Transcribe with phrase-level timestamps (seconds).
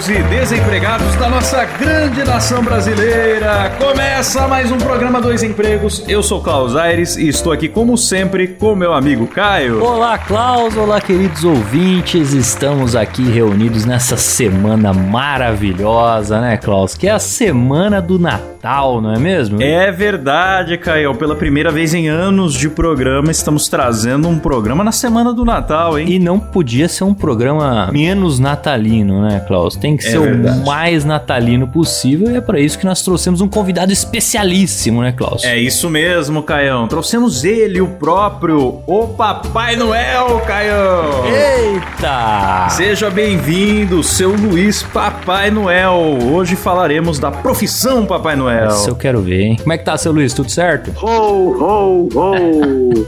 [0.00, 3.70] Empregados e desempregados da nossa grande nação brasileira.
[3.78, 6.04] Começa mais um programa Dois Empregos.
[6.08, 9.82] Eu sou Klaus Aires e estou aqui, como sempre, com meu amigo Caio.
[9.82, 10.76] Olá, Klaus.
[10.76, 12.32] Olá, queridos ouvintes.
[12.32, 16.94] Estamos aqui reunidos nessa semana maravilhosa, né, Klaus?
[16.94, 19.60] Que é a semana do Natal, não é mesmo?
[19.60, 21.14] É verdade, Caio.
[21.14, 25.98] Pela primeira vez em anos de programa, estamos trazendo um programa na semana do Natal,
[25.98, 26.08] hein?
[26.08, 29.76] E não podia ser um programa menos natalino, né, Klaus?
[29.76, 30.60] Tem que é ser verdade.
[30.60, 35.12] o mais natalino possível e é para isso que nós trouxemos um convidado especialíssimo, né,
[35.12, 35.44] Klaus?
[35.44, 36.88] É isso mesmo, Caião.
[36.88, 41.24] Trouxemos ele, o próprio, o Papai Noel, Caião.
[41.26, 42.68] Eita!
[42.70, 46.18] Seja bem-vindo, seu Luiz Papai Noel.
[46.32, 48.68] Hoje falaremos da profissão Papai Noel.
[48.68, 49.56] Isso eu quero ver, hein?
[49.60, 50.32] Como é que tá, seu Luiz?
[50.32, 50.92] Tudo certo?
[51.02, 52.40] Ho, ho, ho!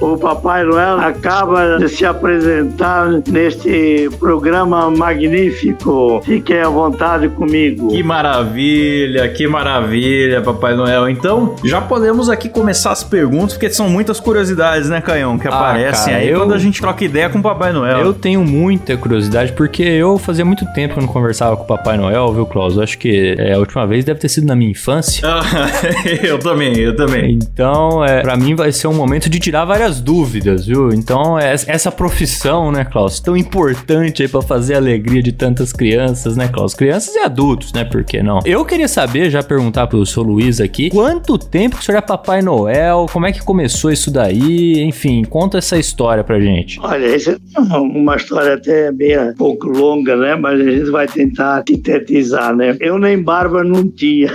[0.12, 6.20] o Papai Noel acaba de se apresentar neste programa magnífico.
[6.24, 7.88] Fiquem à vontade comigo.
[7.88, 11.08] Que maravilha, que maravilha, Papai Noel.
[11.08, 15.50] Então, já podemos aqui começar as perguntas, porque são muitas curiosidades, né, Caião, que ah,
[15.50, 16.38] aparecem cara, aí eu...
[16.38, 17.98] quando a gente troca ideia com o Papai Noel.
[17.98, 21.66] Eu tenho muita curiosidade, porque eu fazia muito tempo que eu não conversava com o
[21.66, 22.76] Papai Noel, viu, Klaus?
[22.76, 25.26] Eu acho que é, a última vez deve ter sido na minha infância.
[26.22, 27.32] eu também, eu também.
[27.32, 30.92] Então, é, para mim vai ser um momento de tirar várias dúvidas, viu?
[30.92, 35.72] Então, é, essa profissão, né, Klaus, tão importante aí para fazer a alegria de tantas
[35.72, 36.61] crianças, né, Klaus?
[36.74, 37.84] Crianças e adultos, né?
[37.84, 38.40] Por que não?
[38.44, 42.00] Eu queria saber, já perguntar pro seu Luiz aqui, quanto tempo que o senhor é
[42.00, 43.06] Papai Noel?
[43.12, 44.80] Como é que começou isso daí?
[44.82, 46.78] Enfim, conta essa história pra gente.
[46.80, 50.34] Olha, essa é uma história até um pouco longa, né?
[50.34, 52.76] Mas a gente vai tentar sintetizar, né?
[52.80, 54.28] Eu nem barba não tinha.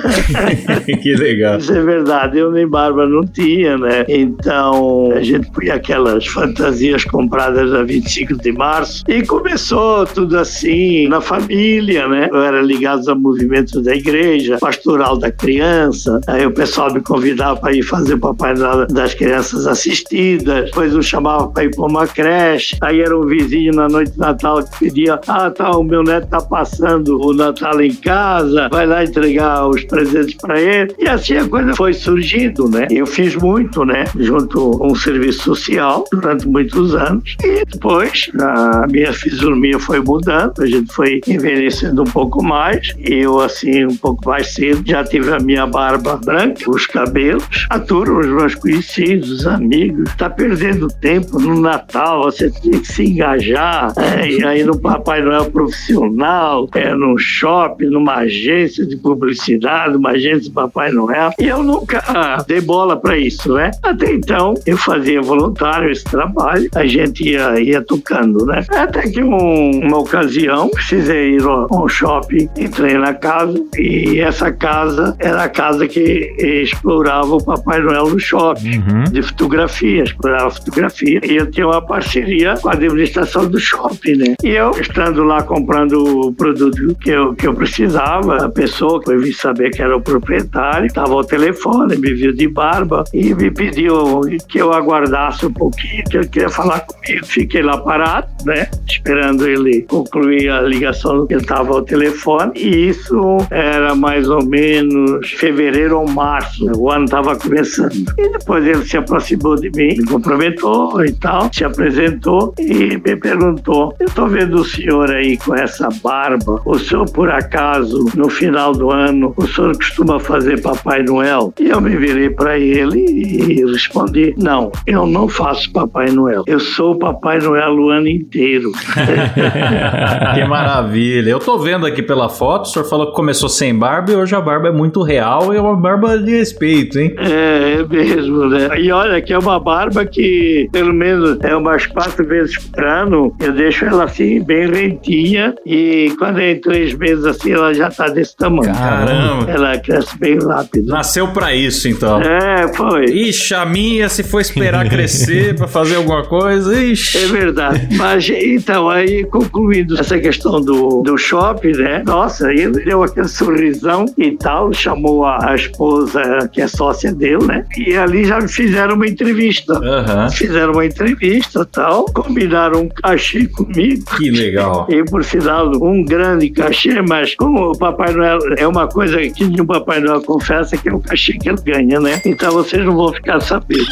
[1.02, 1.58] que legal.
[1.58, 4.06] Isso é verdade, eu nem barba não tinha, né?
[4.08, 11.08] Então, a gente põe aquelas fantasias compradas a 25 de março e começou tudo assim,
[11.08, 12.17] na família, né?
[12.32, 17.60] Eu era ligado a movimentos da igreja, pastoral da criança, aí o pessoal me convidava
[17.60, 18.56] para ir fazer Papai
[18.90, 23.74] das Crianças Assistidas, depois eu chamava para ir para uma creche, aí era um vizinho
[23.74, 27.80] na noite de Natal que pedia, ah, tá, o meu neto tá passando o Natal
[27.82, 32.70] em casa, vai lá entregar os presentes para ele, e assim a coisa foi surgindo,
[32.70, 32.88] né?
[32.90, 38.88] Eu fiz muito, né, junto com o serviço social durante muitos anos, e depois a
[38.88, 44.28] minha fisionomia foi mudando, a gente foi envelhecendo um pouco mais, eu assim um pouco
[44.28, 49.48] mais cedo já tive a minha barba branca, os cabelos, aturo os meus conhecidos, os
[49.48, 54.78] amigos, tá perdendo tempo no Natal, você tem que se engajar, é, e aí no
[54.80, 61.32] Papai Noel profissional, é, num shopping, numa agência de publicidade, numa agência de Papai Noel,
[61.40, 63.72] e eu nunca ah, dei bola para isso, né?
[63.84, 68.66] Até então eu fazia voluntário esse trabalho, a gente ia, ia tocando, né?
[68.70, 74.52] Até que um, uma ocasião precisei ir a um shopping, entrei na casa e essa
[74.52, 79.04] casa era a casa que explorava o Papai Noel no shopping, uhum.
[79.06, 81.20] de fotografia, explorava fotografia.
[81.24, 84.36] E eu tinha uma parceria com a administração do shopping, né?
[84.44, 89.12] E eu, estando lá comprando o produto que eu, que eu precisava, a pessoa que
[89.12, 93.34] eu vi saber que era o proprietário, estava ao telefone, me viu de barba e
[93.34, 97.26] me pediu que eu aguardasse um pouquinho, que ele queria falar comigo.
[97.26, 98.70] Fiquei lá parado, né?
[98.88, 102.52] Esperando ele concluir a ligação que ele estava ao telefone.
[102.56, 106.66] E isso era mais ou menos fevereiro ou março.
[106.66, 106.72] Né?
[106.76, 107.94] O ano estava começando.
[108.18, 113.16] E depois ele se aproximou de mim, me cumprimentou e tal, se apresentou e me
[113.16, 116.62] perguntou: Eu estou vendo o senhor aí com essa barba.
[116.66, 121.54] O senhor, por acaso, no final do ano, o senhor costuma fazer Papai Noel?
[121.60, 126.44] E eu me virei para ele e respondi: Não, eu não faço Papai Noel.
[126.48, 128.72] Eu sou o Papai Noel o ano inteiro.
[130.34, 131.30] que maravilha.
[131.30, 134.36] Eu tô vendo aqui pela foto, o senhor falou que começou sem barba e hoje
[134.36, 137.14] a barba é muito real e é uma barba de respeito, hein?
[137.18, 138.70] É, é mesmo, né?
[138.80, 143.36] E olha que é uma barba que pelo menos é umas quatro vezes por ano,
[143.40, 147.90] eu deixo ela assim, bem rentinha e quando é em três meses assim, ela já
[147.90, 148.74] tá desse tamanho.
[148.74, 149.52] Caramba!
[149.52, 150.88] Ela cresce bem rápido.
[150.88, 152.22] Nasceu pra isso, então.
[152.22, 153.06] É, foi.
[153.06, 157.18] Ixi, a minha, se for esperar crescer pra fazer alguma coisa, ixi.
[157.18, 157.90] É verdade.
[157.96, 162.04] Mas, então, aí, concluindo essa questão do, do shopping, shopping, né?
[162.06, 167.44] Nossa, ele deu aquele sorrisão e tal, chamou a, a esposa, que é sócia dele,
[167.46, 167.66] né?
[167.78, 169.74] E ali já fizeram uma entrevista.
[169.74, 170.30] Uhum.
[170.32, 174.04] Fizeram uma entrevista tal, combinaram um cachê comigo.
[174.18, 174.88] Que legal.
[174.90, 179.44] E por sinal, um grande cachê, mas como o Papai Noel é uma coisa que
[179.60, 182.22] o Papai Noel confessa que é o cachê que ele ganha, né?
[182.26, 183.88] Então vocês não vão ficar sabendo.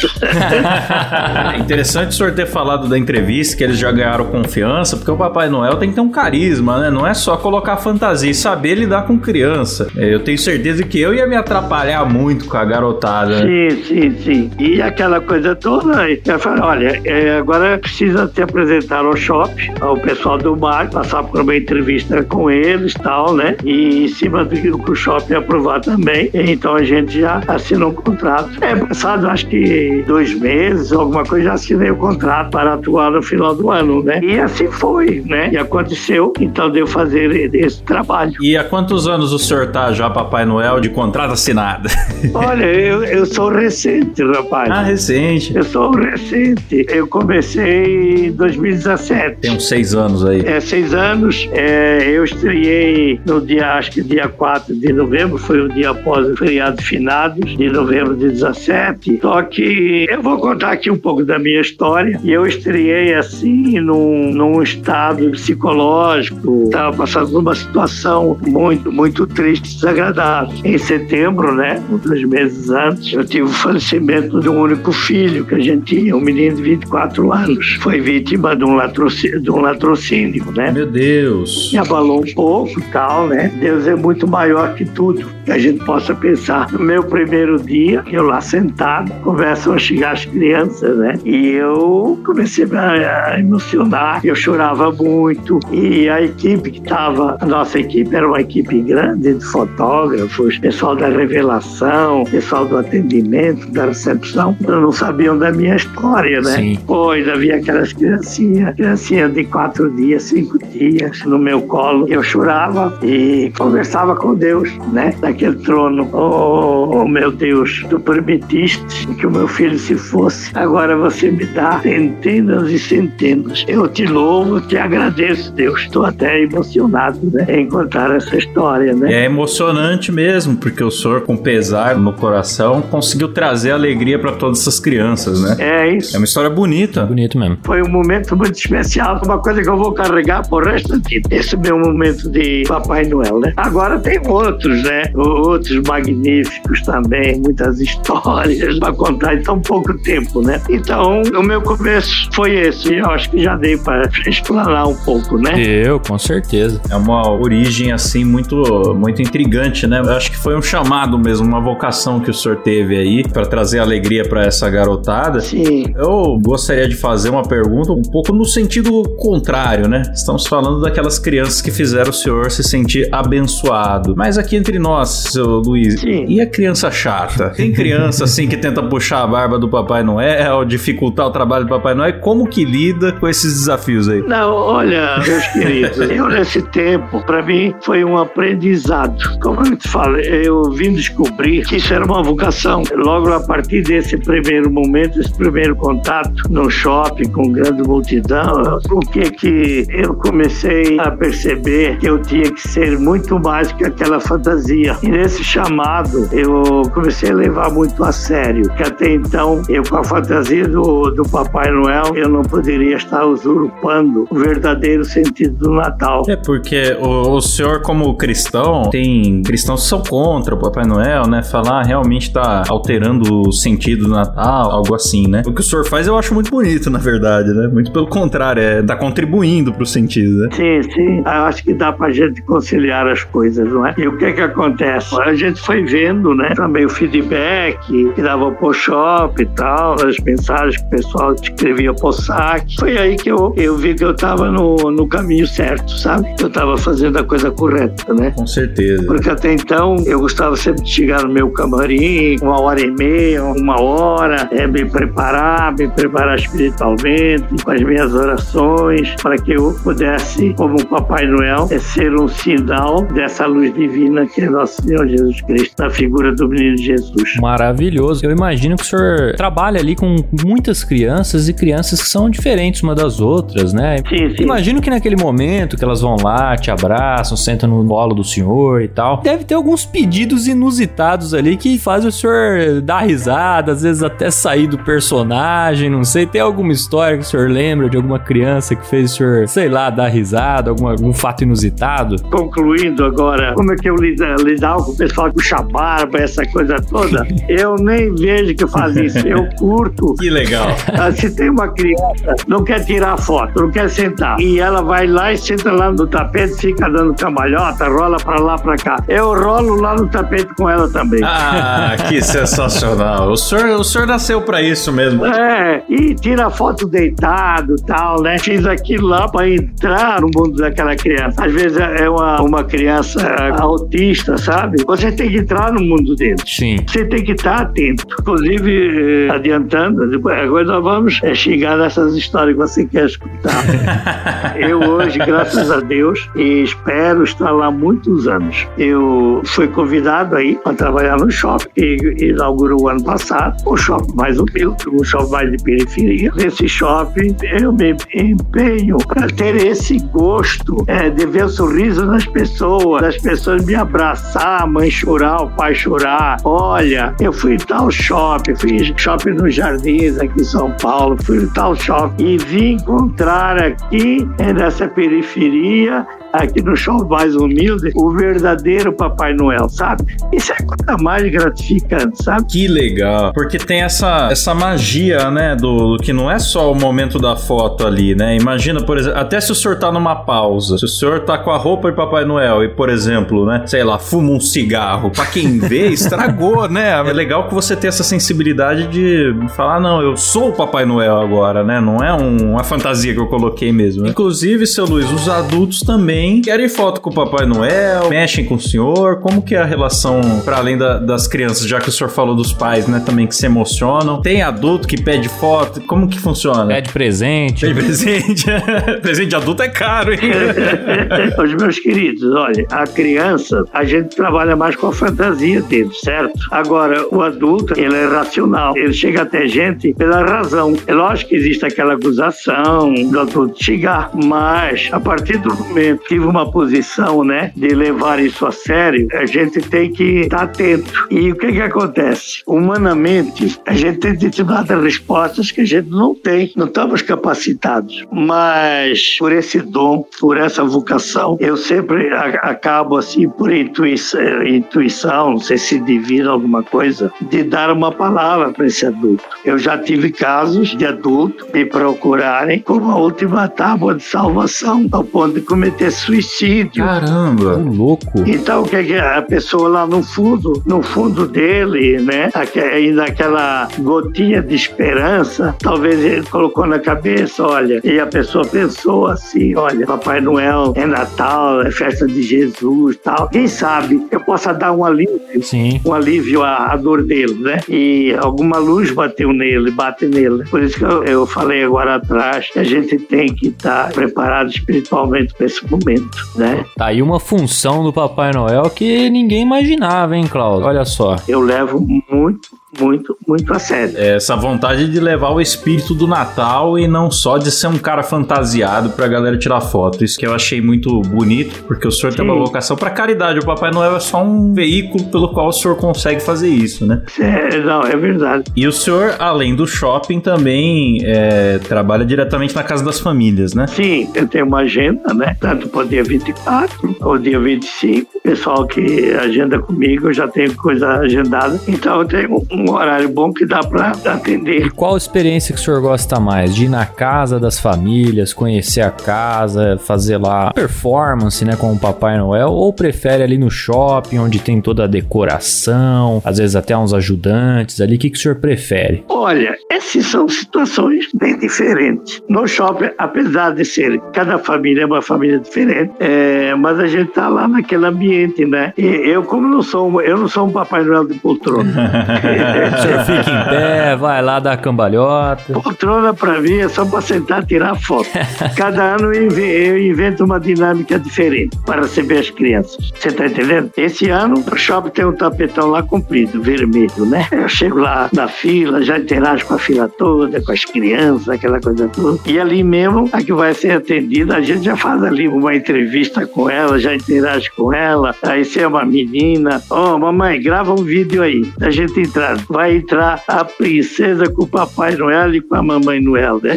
[1.54, 5.16] é interessante o senhor ter falado da entrevista que eles já ganharam confiança, porque o
[5.16, 6.90] Papai Noel tem que ter um carisma, né?
[6.90, 9.88] Não é só colocar fantasia e saber lidar com criança.
[9.96, 13.42] É, eu tenho certeza que eu ia me atrapalhar muito com a garotada.
[13.42, 14.50] Sim, sim, sim.
[14.58, 19.96] E aquela coisa toda, eu falei, olha, é, agora precisa te apresentar ao shopping, ao
[19.96, 23.56] pessoal do bar, passar por uma entrevista com eles e tal, né?
[23.64, 26.30] E em cima do que o shopping aprovar também.
[26.34, 28.50] Então a gente já assinou um contrato.
[28.60, 33.22] É passado, acho que dois meses, alguma coisa, já assinei o contrato para atuar no
[33.22, 34.20] final do ano, né?
[34.22, 35.50] E assim foi, né?
[35.52, 38.34] E aconteceu, então deu fazer esse trabalho.
[38.40, 41.88] E há quantos anos o senhor tá já, Papai Noel, de contrato assinado?
[42.34, 44.70] Olha, eu, eu sou recente, rapaz.
[44.70, 45.54] Ah, recente.
[45.54, 46.86] Eu sou recente.
[46.88, 49.38] Eu comecei em 2017.
[49.40, 50.40] Tem uns seis anos aí.
[50.44, 51.48] É, seis anos.
[51.52, 56.28] É, eu estreiei no dia, acho que dia 4 de novembro, foi o dia após
[56.28, 59.18] o feriado finados de novembro de 17.
[59.20, 62.18] Só que eu vou contar aqui um pouco da minha história.
[62.22, 69.26] E eu estreiei assim, num, num estado psicológico, estava passando por uma situação muito, muito
[69.26, 70.56] triste, desagradável.
[70.64, 75.54] Em setembro, né, dos meses antes, eu tive o falecimento de um único filho que
[75.54, 77.74] a gente tinha, um menino de 24 anos.
[77.82, 80.70] Foi vítima de um latrocínio, de um latrocínio né?
[80.70, 81.70] Meu Deus!
[81.72, 83.52] Me abalou um pouco e tal, né?
[83.60, 86.70] Deus é muito maior que tudo que a gente possa pensar.
[86.72, 91.14] No meu primeiro dia, eu lá sentado, começam a chegar as crianças, né?
[91.24, 95.60] E eu comecei a emocionar, eu chorava muito.
[95.70, 100.96] E a equipe que estava, a nossa equipe era uma equipe grande de fotógrafos, pessoal
[100.96, 106.56] da revelação, pessoal do atendimento, da recepção, não sabiam da minha história, né?
[106.56, 106.78] Sim.
[106.86, 112.06] Pois havia aquelas criancinhas, criancinhas de quatro dias, cinco dias no meu colo.
[112.08, 115.14] Eu chorava e conversava com Deus, né?
[115.36, 116.08] Naquele trono.
[116.14, 120.50] Oh, oh meu Deus, tu permitiste que o meu filho se fosse.
[120.54, 123.62] Agora você me dá centenas e centenas.
[123.68, 125.82] Eu te louvo, te agradeço, Deus.
[125.82, 127.44] Estou até emocionado, né?
[127.50, 129.12] Em contar essa história, né?
[129.12, 134.60] É emocionante mesmo, porque o senhor, com pesar no coração, conseguiu trazer alegria para todas
[134.60, 135.56] essas crianças, né?
[135.58, 136.16] É isso.
[136.16, 137.02] É uma história bonita.
[137.02, 137.58] É bonito mesmo.
[137.62, 141.28] Foi um momento muito especial, uma coisa que eu vou carregar por resto da vida.
[141.30, 143.52] Esse meu momento de Papai Noel, né?
[143.58, 145.02] Agora tem outros, né?
[145.28, 150.60] Outros magníficos também, muitas histórias para contar em tão pouco tempo, né?
[150.68, 152.94] Então, o meu começo foi esse.
[152.94, 155.60] Eu acho que já dei para explanar um pouco, né?
[155.60, 156.80] Eu, com certeza.
[156.90, 158.56] É uma origem, assim, muito,
[158.94, 160.00] muito intrigante, né?
[160.00, 163.46] Eu acho que foi um chamado mesmo, uma vocação que o senhor teve aí para
[163.46, 165.40] trazer alegria para essa garotada.
[165.40, 165.86] Sim.
[165.96, 170.02] Eu gostaria de fazer uma pergunta um pouco no sentido contrário, né?
[170.14, 174.14] Estamos falando daquelas crianças que fizeram o senhor se sentir abençoado.
[174.16, 176.26] Mas aqui entre nós, seu Luiz, Sim.
[176.28, 177.50] e a criança chata?
[177.50, 181.68] Tem criança assim que tenta puxar a barba do Papai Noel, dificultar o trabalho do
[181.68, 182.20] Papai Noel.
[182.20, 184.22] Como que lida com esses desafios aí?
[184.22, 189.16] Não, olha, meus queridos, eu nesse tempo, para mim, foi um aprendizado.
[189.40, 192.82] Como eu te falo, eu vim descobrir que isso era uma vocação.
[192.94, 199.00] Logo a partir desse primeiro momento, esse primeiro contato no shopping com grande multidão, o
[199.00, 204.20] que que eu comecei a perceber que eu tinha que ser muito mais que aquela
[204.20, 204.96] fantasia.
[205.06, 209.98] E nesse chamado, eu comecei a levar muito a sério, que até então, eu com
[209.98, 215.70] a fantasia do, do Papai Noel, eu não poderia estar usurpando o verdadeiro sentido do
[215.74, 216.24] Natal.
[216.28, 221.28] É porque o, o senhor, como cristão, tem cristãos que são contra o Papai Noel,
[221.28, 221.40] né?
[221.40, 225.44] Falar realmente tá alterando o sentido do Natal, algo assim, né?
[225.46, 227.68] O que o senhor faz eu acho muito bonito, na verdade, né?
[227.68, 230.48] Muito pelo contrário, é tá contribuindo pro sentido, né?
[230.50, 231.18] Sim, sim.
[231.18, 233.94] Eu acho que dá pra gente conciliar as coisas, não é?
[233.96, 234.85] E o que que acontece?
[235.22, 236.52] A gente foi vendo, né?
[236.54, 237.78] Também o feedback
[238.14, 242.76] que dava pro shop e tal, as mensagens que o pessoal escrevia pro saque.
[242.78, 246.34] Foi aí que eu, eu vi que eu tava no, no caminho certo, sabe?
[246.40, 248.32] Eu tava fazendo a coisa correta, né?
[248.36, 249.04] Com certeza.
[249.06, 253.42] Porque até então eu gostava sempre de chegar no meu camarim, uma hora e meia,
[253.44, 259.76] uma hora, é, me preparar, me preparar espiritualmente, com as minhas orações, para que eu
[259.82, 265.06] pudesse, como Papai Noel, é ser um sinal dessa luz divina que é Nossa Senhor
[265.08, 267.36] Jesus Cristo, na figura do menino Jesus.
[267.40, 268.24] Maravilhoso.
[268.24, 272.82] Eu imagino que o senhor trabalha ali com muitas crianças e crianças que são diferentes
[272.82, 273.98] uma das outras, né?
[274.08, 274.42] Sim, sim.
[274.42, 278.82] Imagino que naquele momento que elas vão lá, te abraçam, sentam no colo do senhor
[278.82, 283.82] e tal, deve ter alguns pedidos inusitados ali que fazem o senhor dar risada, às
[283.82, 286.26] vezes até sair do personagem, não sei.
[286.26, 289.68] Tem alguma história que o senhor lembra de alguma criança que fez o senhor, sei
[289.68, 292.16] lá, dar risada, algum, algum fato inusitado?
[292.30, 294.34] Concluindo agora, como é que eu lida-
[294.66, 299.26] lidava com o pessoal puxa barba, essa coisa toda, eu nem vejo que faz isso.
[299.26, 300.14] Eu curto.
[300.14, 300.68] Que legal.
[300.98, 305.06] Ah, Se tem uma criança, não quer tirar foto, não quer sentar, e ela vai
[305.06, 308.96] lá e senta lá no tapete, fica dando cambalhota, rola pra lá, pra cá.
[309.08, 311.20] Eu rolo lá no tapete com ela também.
[311.22, 313.30] Ah, que sensacional.
[313.30, 315.24] O senhor, o senhor nasceu pra isso mesmo.
[315.26, 318.38] É, e tira foto deitado tal, né?
[318.38, 321.44] Fiz aquilo lá pra entrar no mundo daquela criança.
[321.44, 323.20] Às vezes é uma, uma criança
[323.58, 324.55] autista, sabe?
[324.86, 326.36] Você tem que entrar no mundo dele.
[326.44, 326.76] Sim.
[326.86, 328.06] Você tem que estar atento.
[328.20, 334.56] Inclusive, eh, adiantando, depois, agora nós vamos eh, chegar nessas histórias que você quer escutar.
[334.58, 338.66] eu hoje, graças a Deus, e espero estar lá muitos anos.
[338.78, 344.14] Eu fui convidado aí para trabalhar no shopping que inaugurou o ano passado, um shopping
[344.14, 346.30] mais humilde, um shopping mais de periferia.
[346.36, 352.26] Nesse shopping, eu me empenho para ter esse gosto eh, de ver o sorriso nas
[352.26, 356.36] pessoas, das pessoas me abraçar, a mãe chorar, o pai chorar.
[356.44, 361.38] Olha, eu fui em tal shopping, fui shopping nos Jardins aqui em São Paulo, fui
[361.38, 366.06] em tal shopping e vim encontrar aqui eh, nessa periferia
[366.42, 370.04] aqui no show mais humilde, o verdadeiro Papai Noel, sabe?
[370.32, 372.46] Isso é a coisa mais gratificante, sabe?
[372.46, 373.32] Que legal.
[373.32, 375.54] Porque tem essa, essa magia, né?
[375.56, 378.36] Do, do que não é só o momento da foto ali, né?
[378.36, 381.50] Imagina, por exemplo, até se o senhor tá numa pausa, se o senhor tá com
[381.50, 383.62] a roupa de Papai Noel e, por exemplo, né?
[383.66, 385.10] Sei lá, fuma um cigarro.
[385.10, 386.90] Pra quem vê, estragou, né?
[387.06, 391.16] É legal que você tenha essa sensibilidade de falar, não, eu sou o Papai Noel
[391.18, 391.80] agora, né?
[391.80, 394.02] Não é um- uma fantasia que eu coloquei mesmo.
[394.04, 394.10] né?
[394.10, 398.60] Inclusive, seu Luiz, os adultos também querem foto com o Papai Noel, mexem com o
[398.60, 399.20] senhor.
[399.20, 402.34] Como que é a relação, para além da- das crianças, já que o senhor falou
[402.34, 404.20] dos pais, né, também que se emocionam?
[404.22, 405.80] Tem adulto que pede foto?
[405.82, 406.66] Como que funciona?
[406.66, 407.60] Pede presente.
[407.66, 408.44] Pede presente.
[409.02, 410.20] presente de adulto é caro, hein?
[411.42, 416.38] Os meus queridos, olha, a criança, a gente trabalha mais com a fantasia dele, certo?
[416.50, 418.76] Agora, o adulto, ele é racional.
[418.76, 420.74] Ele chega até gente pela razão.
[420.86, 426.24] É lógico que existe aquela acusação do adulto chegar, mas a partir do momento tive
[426.24, 431.06] uma posição, né, de levar isso a sério, a gente tem que estar atento.
[431.10, 432.42] E o que que acontece?
[432.46, 438.04] Humanamente, a gente tem determinadas respostas que a gente não tem, não estamos capacitados.
[438.12, 445.40] Mas por esse dom, por essa vocação, eu sempre acabo assim por intuição, intuição, não
[445.40, 449.24] sei se divina alguma coisa, de dar uma palavra para esse adulto.
[449.44, 455.04] Eu já tive casos de adulto me procurarem como a última tábua de salvação, ao
[455.04, 456.84] ponto de cometer suicídio.
[456.84, 457.56] Caramba.
[457.56, 458.24] louco.
[458.26, 462.30] Então, o que que a pessoa lá no fundo, no fundo dele, né,
[462.72, 469.06] ainda aquela gotinha de esperança, talvez ele colocou na cabeça, olha, e a pessoa pensou
[469.06, 473.28] assim, olha, Papai Noel é Natal, é festa de Jesus, tal.
[473.28, 475.80] Quem sabe eu possa dar um alívio Sim.
[475.84, 477.60] um alívio à, à dor dele, né?
[477.68, 480.44] E alguma luz bateu nele, bate nele.
[480.50, 484.50] Por isso que eu, eu falei agora atrás que a gente tem que estar preparado
[484.50, 486.64] espiritualmente para esse momento, né?
[486.76, 490.66] Tá aí uma função do Papai Noel que ninguém imaginava, hein, Cláudio?
[490.66, 491.16] Olha só.
[491.28, 492.48] Eu levo muito,
[492.80, 493.94] muito, muito a sério.
[493.96, 497.78] É Essa vontade de levar o espírito do Natal e não só de ser um
[497.78, 500.04] cara fantasiado pra galera tirar foto.
[500.04, 502.40] Isso que eu achei muito bonito, porque o senhor tem uma Sim.
[502.40, 503.38] vocação pra caridade.
[503.38, 507.02] O Papai Noel é só um veículo pelo qual o senhor consegue fazer isso, né?
[507.18, 508.44] É, não, é verdade.
[508.54, 513.66] E o senhor, além do shopping, também é, trabalha diretamente na casa das famílias, né?
[513.66, 515.36] Sim, eu tenho uma agenda, né?
[515.40, 518.10] Tanto para o dia 24 ou dia 25.
[518.16, 521.60] O pessoal que agenda comigo, eu já tenho coisa agendada.
[521.68, 524.66] Então eu tenho um horário bom que dá para atender.
[524.66, 526.54] E qual experiência que o senhor gosta mais?
[526.54, 531.78] De ir na casa das famílias, conhecer a casa, fazer lá performance, né, com o
[531.78, 532.48] Papai Noel?
[532.48, 537.80] Ou prefere ali no shopping, onde tem toda a decoração, às vezes até uns ajudantes
[537.80, 537.96] ali?
[537.96, 539.04] O que, que o senhor prefere?
[539.08, 542.22] Olha, essas são situações bem diferentes.
[542.28, 547.12] No shopping, apesar de ser cada família é uma família diferente, é, mas a gente
[547.12, 548.72] tá lá naquele ambiente né?
[548.78, 551.70] E eu, como não sou, um- eu não sou um Papai Noel de poltrona.
[552.56, 555.52] O senhor fica em pé, vai lá dar cambalhota.
[555.52, 558.08] poltrona pra mim é só pra sentar e tirar foto.
[558.56, 562.90] Cada ano eu inve- eu invento uma dinâmica diferente para receber as crianças.
[562.98, 563.70] Você tá entendendo?
[563.76, 567.26] Esse ano o shopping tem um tapetão lá comprido, vermelho, né?
[567.30, 571.60] Eu chego lá na fila, já interajo com a fila toda, com as crianças, aquela
[571.60, 572.18] coisa toda.
[572.26, 576.26] E ali mesmo, a que vai ser atendida, a gente já faz ali uma entrevista
[576.26, 578.14] com ela, já interage com ela.
[578.22, 581.50] Aí se é uma menina, ó, mamãe, grava um vídeo aí.
[581.60, 582.36] A gente entrar.
[582.48, 586.56] Vai entrar a princesa com o Papai Noel e com a Mamãe Noel, né?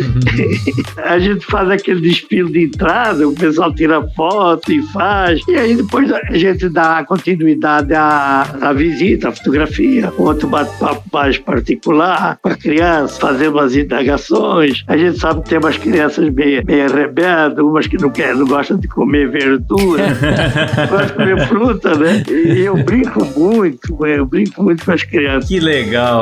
[1.03, 5.41] a gente faz aquele desfile de entrada, o pessoal tira foto e faz.
[5.47, 10.11] E aí depois a gente dá continuidade à, à visita, à fotografia.
[10.17, 14.83] Outro bate-papo mais particular com a criança, fazer umas indagações.
[14.87, 18.47] A gente sabe que tem umas crianças meio, meio rebeldes, umas que não querem, não
[18.47, 20.03] gostam de comer verdura,
[20.89, 22.23] gostam de comer fruta, né?
[22.29, 25.49] E eu brinco muito, eu brinco muito com as crianças.
[25.49, 25.78] Que legal,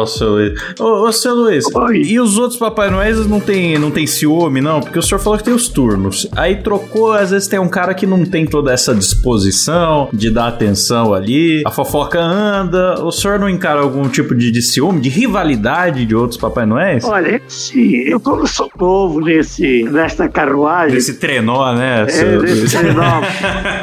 [0.08, 0.60] seu Luiz.
[0.80, 2.02] Ô, ô seu Luiz, Oi.
[2.02, 4.82] e os outros Papai Noéis não tem, não tem ciúme, não?
[4.82, 6.28] Porque o senhor falou que tem os turnos.
[6.36, 10.48] Aí trocou, às vezes tem um cara que não tem toda essa disposição de dar
[10.48, 11.62] atenção ali.
[11.66, 13.04] A fofoca anda.
[13.04, 17.04] O senhor não encara algum tipo de, de ciúme, de rivalidade de outros Papai Noéis?
[17.04, 22.04] Olha, sim, eu como sou novo nesse, nesta carruagem, Esse trenó, né?
[22.04, 22.62] É, seu Luiz?
[22.62, 23.22] nesse trenó.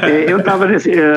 [0.04, 0.66] É, eu estava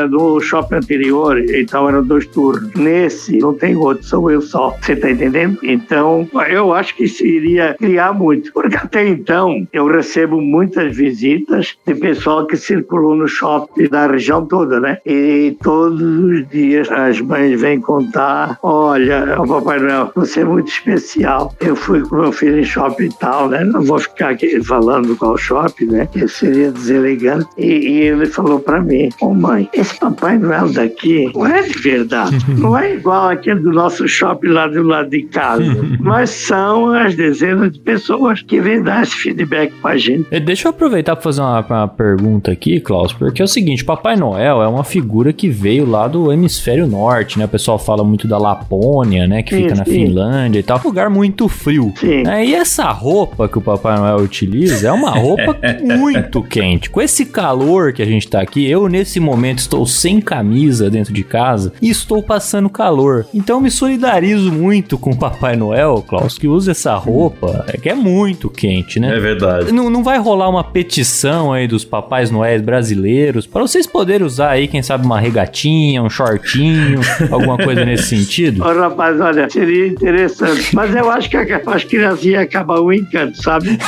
[0.10, 2.72] no shopping anterior, então eram dois turnos.
[2.76, 4.76] Nesse, não tem outro, sou eu só.
[4.82, 5.58] Você está entendendo?
[5.64, 8.52] Então, eu acho que isso iria criar muito.
[8.54, 14.46] Porque até então, eu recebo muitas visitas de pessoal que circulou no shopping da região
[14.46, 14.98] toda, né?
[15.06, 20.70] E todos os dias as mães vêm contar: olha, o Papai Noel, você é muito
[20.70, 21.54] especial.
[21.60, 23.64] Eu fui com meu filho em shopping e tal, né?
[23.64, 26.08] Não vou ficar aqui falando qual shopping, né?
[26.12, 27.48] Que seria deselegante.
[27.58, 31.80] E, e ele falou pra mim: Ô mãe, esse Papai Noel daqui não é de
[31.80, 32.38] verdade.
[32.58, 35.64] Não é igual aquele do nosso shopping lá do lado de casa.
[36.00, 40.28] Mas são as dezenas de pessoas que vêm dar esse feedback pra gente.
[40.32, 43.84] Eh, Deixa eu aproveitar para fazer uma, uma pergunta aqui, Klaus, porque é o seguinte,
[43.84, 47.46] Papai Noel é uma figura que veio lá do hemisfério norte, né?
[47.46, 49.44] O pessoal fala muito da Lapônia, né?
[49.44, 49.92] Que Sim, fica na sim.
[49.92, 50.80] Finlândia e tal.
[50.84, 51.94] Lugar muito frio.
[51.98, 52.24] Sim.
[52.24, 52.46] né?
[52.46, 56.90] E essa roupa que o Papai Noel utiliza é uma roupa muito quente.
[56.90, 61.14] Com esse calor que a gente tá aqui, eu nesse momento estou sem camisa dentro
[61.14, 63.26] de casa e estou passando calor.
[63.34, 64.17] Então me solidarizo
[64.52, 69.00] muito com o Papai Noel, Klaus, que usa essa roupa, é que é muito quente,
[69.00, 69.16] né?
[69.16, 69.72] É verdade.
[69.72, 74.52] Não, não vai rolar uma petição aí dos papais noéis brasileiros para vocês poderem usar
[74.52, 77.00] aí, quem sabe, uma regatinha, um shortinho,
[77.32, 78.64] alguma coisa nesse sentido?
[78.64, 80.76] Ô, rapaz, olha, seria interessante.
[80.76, 83.78] Mas eu acho que as crianças iam acabar o encanto, sabe?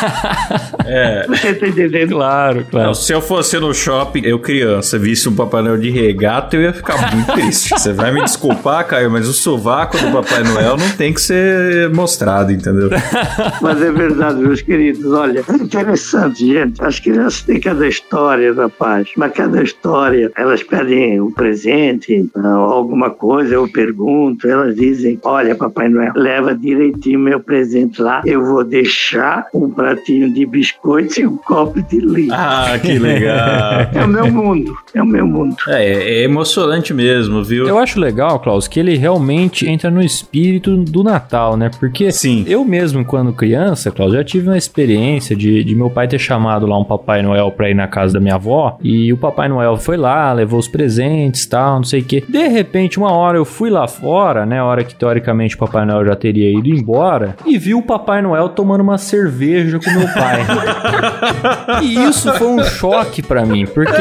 [0.86, 1.26] É.
[1.28, 2.10] Você tá entendendo?
[2.10, 2.88] Claro, claro.
[2.88, 6.64] Não, se eu fosse no shopping, eu criança, visse um Papai Noel de regata, eu
[6.64, 7.70] ia ficar muito triste.
[7.70, 11.90] Você vai me desculpar, Caio, mas o sovaco do Papai Noel não tem que ser
[11.92, 12.90] mostrado, entendeu?
[13.62, 15.06] Mas é verdade, meus queridos.
[15.06, 16.84] Olha, é interessante, gente.
[16.84, 19.10] As crianças têm cada história, rapaz.
[19.16, 25.56] Mas cada história, elas pedem um presente, ah, alguma coisa, eu pergunto, elas dizem: Olha,
[25.56, 28.22] Papai Noel, leva direitinho meu presente lá.
[28.26, 32.32] Eu vou deixar um pratinho de biscoitos e um copo de leite.
[32.34, 33.40] Ah, que legal.
[34.00, 35.56] É o meu mundo, é o meu mundo.
[35.68, 37.68] É, é emocionante mesmo, viu?
[37.68, 41.70] Eu acho legal, Klaus, que ele realmente entra no espírito do Natal, né?
[41.80, 42.44] Porque Sim.
[42.48, 46.66] eu mesmo, quando criança, Klaus, já tive uma experiência de, de meu pai ter chamado
[46.66, 48.78] lá um Papai Noel pra ir na casa da minha avó.
[48.82, 52.24] E o Papai Noel foi lá, levou os presentes tal, não sei o quê.
[52.28, 54.60] De repente, uma hora eu fui lá fora, né?
[54.60, 57.36] A hora que teoricamente o Papai Noel já teria ido embora.
[57.46, 60.46] E vi o Papai Noel tomando uma cerveja com meu pai.
[61.82, 63.92] E isso foi um choque pra mim, porque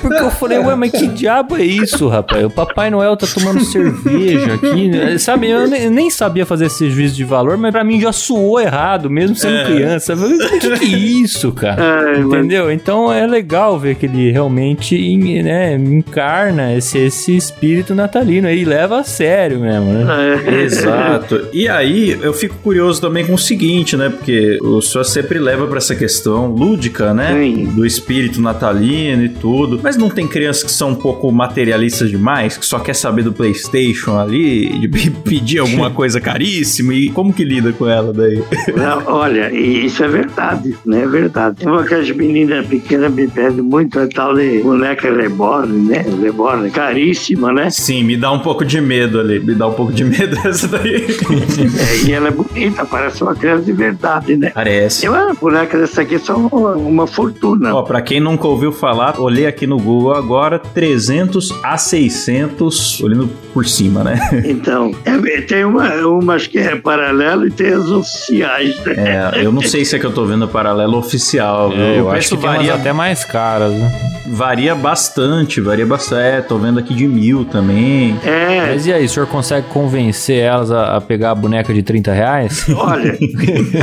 [0.00, 2.44] porque eu falei, ué, mas que diabo é isso, rapaz?
[2.44, 5.03] O Papai Noel tá tomando cerveja aqui, né?
[5.18, 5.48] sabe?
[5.50, 9.08] Eu ne- nem sabia fazer esse juízo de valor, mas pra mim já soou errado,
[9.10, 10.12] mesmo sendo criança.
[10.12, 11.82] Eu falei, O que, que é isso, cara?
[12.00, 12.70] Ai, mas- Entendeu?
[12.70, 14.94] Então é legal ver que ele realmente
[15.42, 20.40] né, encarna esse, esse espírito natalino aí, leva a sério mesmo, né?
[20.46, 20.62] É.
[20.62, 21.48] Exato.
[21.52, 24.08] E aí, eu fico curioso também com o seguinte, né?
[24.08, 27.32] Porque o senhor sempre leva pra essa questão lúdica, né?
[27.32, 27.64] Sim.
[27.74, 29.80] Do espírito natalino e tudo.
[29.82, 33.32] Mas não tem crianças que são um pouco materialistas demais, que só quer saber do
[33.32, 34.88] PlayStation ali, de
[35.24, 38.42] pedir alguma coisa caríssima e como que lida com ela daí?
[38.76, 41.02] Não, olha, isso é verdade, né?
[41.02, 41.56] É verdade.
[41.56, 46.04] Tem uma que as meninas pequenas me pedem muito, a tal de boneca reborn, né?
[46.22, 47.70] Reborn, caríssima, né?
[47.70, 49.40] Sim, me dá um pouco de medo ali.
[49.40, 51.04] Me dá um pouco de medo essa daí.
[51.04, 54.50] É, e ela é bonita, parece uma criança de verdade, né?
[54.54, 55.06] Parece.
[55.06, 57.74] Eu, a boneca dessa aqui são uma, uma fortuna.
[57.74, 63.00] Ó, pra quem nunca ouviu falar, olhei aqui no Google agora, agora 300 a 600,
[63.00, 64.18] olhando por cima, né?
[64.44, 69.32] Então, é, tem uma, umas que é paralelo e tem as oficiais, né?
[69.34, 71.72] É, eu não sei se é que eu tô vendo paralelo oficial.
[71.72, 73.92] É, eu acho que varia até mais caras, né?
[74.26, 76.22] Varia bastante, varia bastante.
[76.22, 78.18] É, tô vendo aqui de mil também.
[78.24, 78.72] É.
[78.72, 82.12] Mas e aí, o senhor consegue convencer elas a, a pegar a boneca de 30
[82.12, 82.66] reais?
[82.74, 83.16] Olha,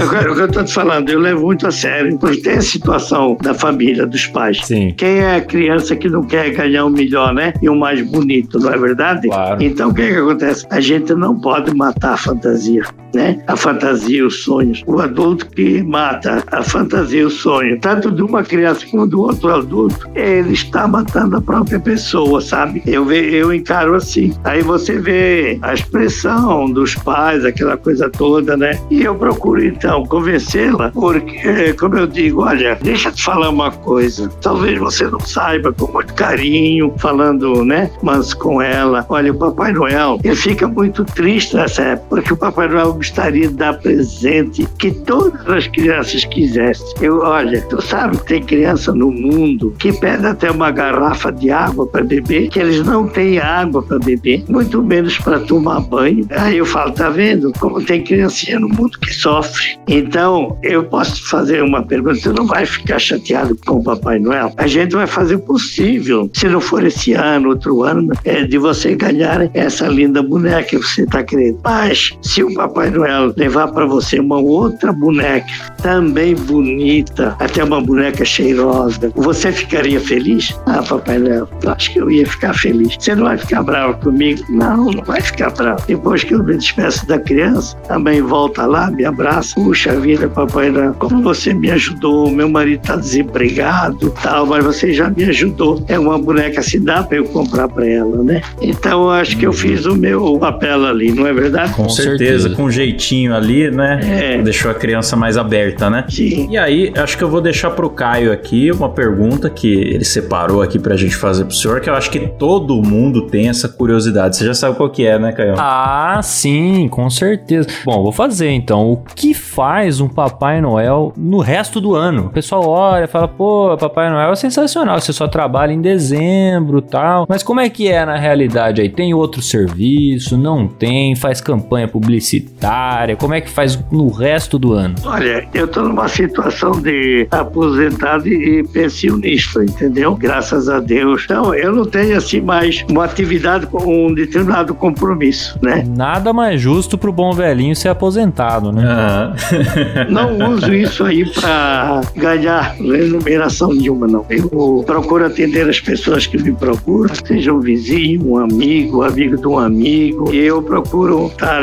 [0.01, 2.61] agora o que eu tô te falando, eu levo muito a sério, porque tem a
[2.61, 4.59] situação da família, dos pais.
[4.63, 4.93] Sim.
[4.97, 7.53] Quem é a criança que não quer ganhar o melhor, né?
[7.61, 9.27] E o mais bonito, não é verdade?
[9.27, 9.63] Claro.
[9.63, 10.65] Então o que, que acontece?
[10.69, 13.41] A gente não pode matar a fantasia né?
[13.47, 14.83] A fantasia, os sonhos.
[14.85, 19.53] O adulto que mata a fantasia, o sonho, tanto de uma criança como do outro
[19.53, 22.81] adulto, ele está matando a própria pessoa, sabe?
[22.85, 24.33] Eu, eu encaro assim.
[24.43, 28.79] Aí você vê a expressão dos pais, aquela coisa toda, né?
[28.89, 33.71] E eu procuro então convencê-la, porque, como eu digo, olha, deixa eu te falar uma
[33.71, 34.29] coisa.
[34.41, 37.89] Talvez você não saiba, com muito carinho, falando, né?
[38.01, 42.37] Mas com ela, olha, o Papai Noel, ele fica muito triste nessa época, porque o
[42.37, 46.85] Papai Noel gostaria de dar presente que todas as crianças quisessem.
[47.01, 51.51] Eu, olha, tu sabe que tem criança no mundo que pede até uma garrafa de
[51.51, 56.25] água para beber, que eles não têm água para beber, muito menos para tomar banho.
[56.31, 59.79] Aí eu falo, tá vendo como tem criancinha no mundo que sofre.
[59.87, 64.53] Então, eu posso fazer uma pergunta, você não vai ficar chateado com o Papai Noel?
[64.57, 68.57] A gente vai fazer o possível, se não for esse ano, outro ano, é, de
[68.57, 71.59] você ganhar essa linda boneca que você está querendo.
[71.63, 75.47] Mas, se o Papai Noel levar para você uma outra boneca,
[75.81, 80.55] também bonita, até uma boneca cheirosa, você ficaria feliz?
[80.65, 82.95] Ah, Papai Noel, acho que eu ia ficar feliz.
[82.99, 84.43] Você não vai ficar bravo comigo?
[84.49, 85.81] Não, não vai ficar bravo.
[85.87, 89.55] Depois que eu me despeço da criança, também volta lá, me abraça.
[89.55, 94.93] Puxa vida, Papai Noel, como você me ajudou, meu marido está desempregado, tal, mas você
[94.93, 95.83] já me ajudou.
[95.87, 98.41] É uma boneca se dá para eu comprar para ela, né?
[98.61, 101.73] Então acho que eu fiz o meu papel ali, não é verdade?
[101.73, 103.99] Com, com certeza, certeza, com jeito jeitinho ali, né?
[104.03, 104.41] É.
[104.41, 106.05] Deixou a criança mais aberta, né?
[106.09, 106.49] Sim.
[106.51, 110.61] E aí, acho que eu vou deixar pro Caio aqui uma pergunta que ele separou
[110.61, 114.37] aqui pra gente fazer pro senhor, que eu acho que todo mundo tem essa curiosidade.
[114.37, 115.55] Você já sabe qual que é, né, Caio?
[115.57, 117.67] Ah, sim, com certeza.
[117.85, 118.91] Bom, vou fazer então.
[118.91, 122.27] O que faz um Papai Noel no resto do ano?
[122.27, 126.81] O pessoal olha e fala, pô, Papai Noel é sensacional, você só trabalha em dezembro
[126.81, 127.25] tal.
[127.27, 128.89] Mas como é que é na realidade aí?
[128.89, 130.37] Tem outro serviço?
[130.41, 131.15] Não tem?
[131.15, 133.15] Faz campanha publicitária?
[133.15, 134.95] Como é que faz no resto do ano?
[135.05, 140.15] Olha, eu estou numa situação de aposentado e pensionista, entendeu?
[140.15, 141.23] Graças a Deus.
[141.25, 145.85] Então, eu não tenho assim mais uma atividade com um determinado compromisso, né?
[145.87, 148.83] Nada mais justo para o bom velhinho ser aposentado, né?
[148.83, 150.11] Uhum.
[150.11, 154.25] não uso isso aí para ganhar remuneração nenhuma, não.
[154.29, 159.37] Eu procuro atender as pessoas que me procuram, seja um vizinho, um amigo, um amigo
[159.37, 161.61] de um amigo, e eu procuro estar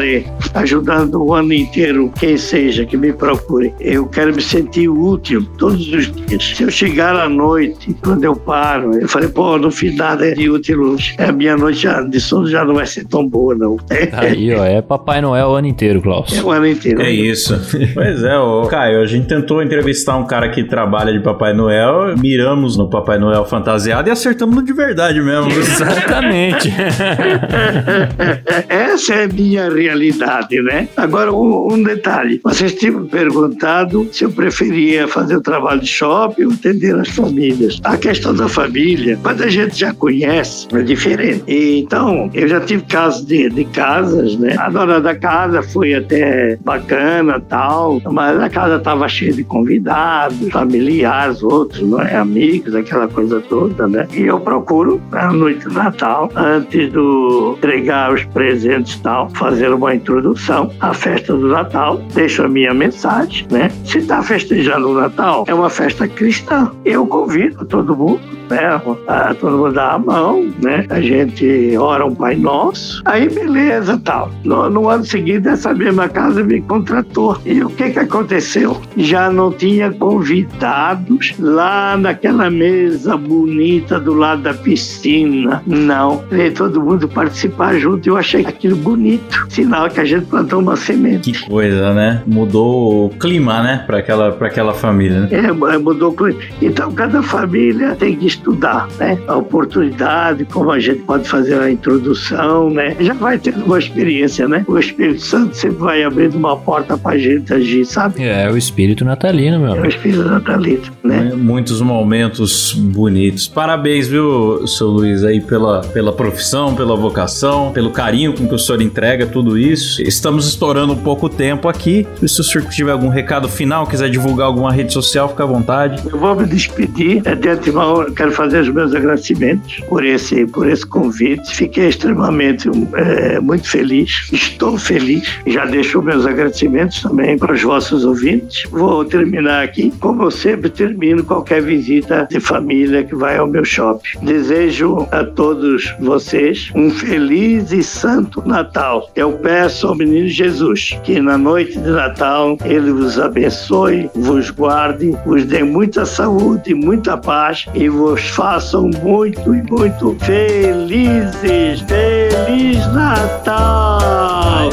[0.54, 3.72] ajudando o ano inteiro, quem seja que me procure.
[3.80, 6.44] Eu quero me sentir útil todos os dias.
[6.56, 10.50] Se eu chegar à noite, quando eu paro, eu falei, pô, não fiz nada de
[10.50, 11.14] útil hoje.
[11.18, 13.78] A minha noite de sono já não vai ser tão boa, não.
[14.12, 16.36] Aí, ó, é Papai Noel o ano inteiro, Klaus.
[16.36, 17.00] É o ano inteiro.
[17.00, 17.58] É isso.
[17.94, 22.16] pois é, ô, Caio, a gente tentou entrevistar um cara que trabalha de Papai Noel,
[22.18, 25.50] miramos no Papai Noel fantasiado e acertamos no de verdade mesmo.
[25.50, 26.68] Exatamente.
[28.68, 30.88] Essa é a minha realidade, né?
[30.96, 32.40] Agora, um, um, detalhe.
[32.42, 37.80] Vocês tinham perguntado se eu preferia fazer o trabalho de shopping ou atender as famílias.
[37.84, 41.44] A questão da família, quando a gente já conhece, é diferente.
[41.46, 44.56] E, então, eu já tive casos de, de casas, né?
[44.58, 50.48] A dona da casa foi até bacana tal, mas a casa estava cheia de convidados,
[50.50, 52.16] familiares, outros, não é?
[52.16, 54.06] Amigos, aquela coisa toda, né?
[54.14, 59.72] E eu procuro, na noite do Natal, antes do entregar os presentes e tal, fazer
[59.74, 63.70] uma introdução a festa do Natal, deixo a minha mensagem, né?
[63.84, 66.70] Se está festejando o Natal, é uma festa cristã.
[66.82, 68.80] Eu convido todo mundo né?
[69.06, 70.86] A, todo mundo dá a mão, né?
[70.88, 73.02] A gente ora um Pai Nosso.
[73.04, 74.30] Aí, beleza, tal.
[74.44, 77.38] No, no, ano seguinte, essa mesma casa me contratou.
[77.44, 78.80] E o que que aconteceu?
[78.96, 85.62] Já não tinha convidados lá naquela mesa bonita do lado da piscina.
[85.66, 86.24] Não.
[86.30, 88.08] Veio todo mundo participar junto.
[88.08, 89.46] Eu achei aquilo bonito.
[89.48, 91.32] Sinal que a gente plantou uma semente.
[91.32, 92.22] Que coisa, né?
[92.26, 93.84] Mudou o clima, né?
[93.86, 95.28] Para aquela, aquela família, né?
[95.30, 96.40] É, mudou o clima.
[96.60, 99.18] Então, cada família tem que estudar, né?
[99.26, 102.96] A oportunidade, como a gente pode fazer a introdução, né?
[103.00, 104.64] Já vai tendo uma experiência, né?
[104.66, 108.22] O Espírito Santo sempre vai abrindo uma porta pra gente agir, sabe?
[108.22, 109.74] É, o espírito natalino, meu.
[109.74, 111.32] É o Espírito natalino, né?
[111.34, 113.48] Muitos momentos bonitos.
[113.48, 118.58] Parabéns, viu, seu Luiz, aí pela, pela profissão, pela vocação, pelo carinho com que o
[118.58, 120.00] senhor entrega tudo isso.
[120.02, 122.06] Estamos estourando um pouco tempo aqui.
[122.26, 126.02] Se o senhor tiver algum recado final, quiser divulgar alguma rede social, fica à vontade.
[126.08, 127.22] Eu vou me despedir.
[127.24, 131.54] É, de antemão, eu quero fazer os meus agradecimentos por esse, por esse convite.
[131.54, 134.28] Fiquei extremamente é, muito feliz.
[134.32, 135.38] Estou feliz.
[135.46, 138.64] Já deixo meus agradecimentos também para os vossos ouvintes.
[138.70, 143.64] Vou terminar aqui, como eu sempre termino qualquer visita de família que vai ao meu
[143.64, 144.18] shopping.
[144.22, 149.10] Desejo a todos vocês um feliz e santo Natal.
[149.14, 155.16] Eu peço ao menino Jesus que na noite de Natal ele vos abençoe, vos guarde,
[155.24, 161.80] vos dê muita saúde, muita paz e vos façam muito e muito felizes.
[161.82, 164.70] Feliz Natal!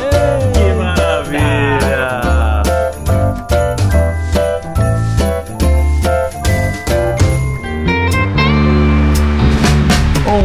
[0.54, 0.75] Que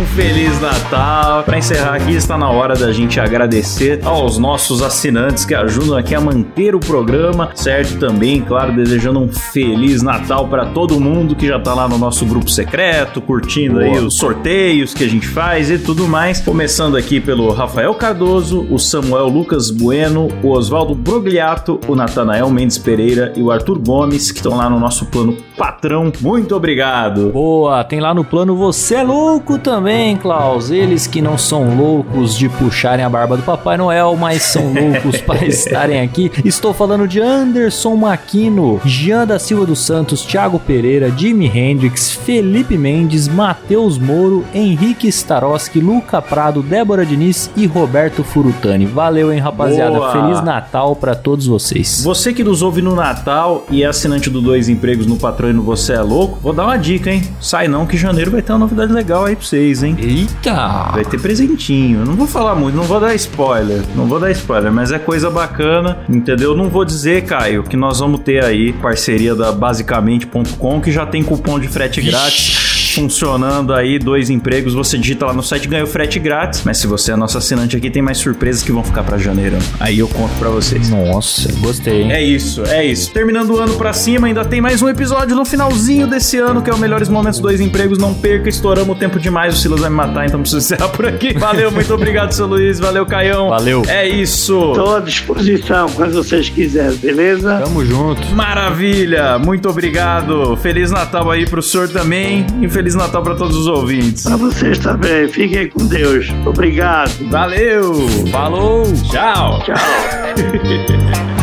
[0.00, 1.42] Um Feliz Natal!
[1.42, 6.14] Para encerrar aqui, está na hora da gente agradecer aos nossos assinantes que ajudam aqui
[6.14, 7.98] a manter o programa, certo?
[7.98, 12.24] Também, claro, desejando um Feliz Natal para todo mundo que já tá lá no nosso
[12.24, 16.40] grupo secreto, curtindo aí os sorteios que a gente faz e tudo mais.
[16.40, 22.78] Começando aqui pelo Rafael Cardoso, o Samuel Lucas Bueno, o Oswaldo Brogliato, o Natanael Mendes
[22.78, 26.10] Pereira e o Arthur Gomes, que estão lá no nosso plano patrão.
[26.22, 27.28] Muito obrigado!
[27.32, 30.70] Boa, tem lá no plano Você é Louco também, Klaus.
[30.70, 35.20] Eles que não são loucos de puxarem a barba do Papai Noel, mas são loucos
[35.20, 36.30] para estarem aqui.
[36.44, 42.78] Estou falando de Anderson Maquino, Jean da Silva dos Santos, Thiago Pereira, Jimi Hendrix, Felipe
[42.78, 48.86] Mendes, Matheus Moro, Henrique Staroski, Luca Prado, Débora Diniz e Roberto Furutani.
[48.86, 49.96] Valeu, hein, rapaziada.
[49.96, 50.12] Boa.
[50.12, 52.02] Feliz Natal para todos vocês.
[52.04, 55.52] Você que nos ouve no Natal e é assinante do Dois Empregos no Patrão e
[55.52, 57.22] no Você é Louco, vou dar uma dica, hein?
[57.40, 59.96] Sai não que janeiro vai ter uma novidade legal aí pra vocês, hein?
[59.98, 60.90] Eita!
[60.92, 62.04] Vai ter presentinho.
[62.04, 63.82] Não vou falar muito, não vou dar spoiler.
[63.94, 66.56] Não vou dar spoiler, mas é coisa bacana, entendeu?
[66.56, 71.22] Não vou dizer, Caio, que nós vamos ter aí parceria da basicamente.com que já tem
[71.22, 72.59] cupom de frete grátis
[72.94, 76.62] funcionando aí, dois empregos, você digita lá no site e ganha o frete grátis.
[76.64, 79.56] Mas se você é nosso assinante aqui, tem mais surpresas que vão ficar pra janeiro.
[79.78, 80.90] Aí eu conto pra vocês.
[80.90, 82.12] Nossa, gostei, hein?
[82.12, 83.10] É isso, é isso.
[83.12, 86.70] Terminando o ano pra cima, ainda tem mais um episódio no finalzinho desse ano, que
[86.70, 87.98] é o Melhores Momentos Dois Empregos.
[87.98, 91.06] Não perca, estouramos o tempo demais, o Silas vai me matar, então preciso encerrar por
[91.06, 91.32] aqui.
[91.34, 92.78] Valeu, muito obrigado, seu Luiz.
[92.78, 93.48] Valeu, Caião.
[93.48, 93.82] Valeu.
[93.88, 94.70] É isso.
[94.70, 97.60] Estou à disposição quando vocês quiserem, beleza?
[97.64, 98.26] Tamo junto.
[98.34, 100.56] Maravilha, muito obrigado.
[100.56, 104.22] Feliz Natal aí pro senhor também e Feliz Natal pra todos os ouvintes.
[104.22, 105.28] Para vocês também.
[105.28, 106.28] Fiquem com Deus.
[106.46, 107.10] Obrigado.
[107.28, 107.92] Valeu.
[108.32, 108.84] Falou!
[109.10, 109.62] Tchau.
[109.64, 109.76] Tchau.